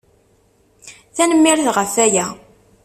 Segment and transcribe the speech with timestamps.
[1.15, 2.25] Tanemmirt ɣef waya.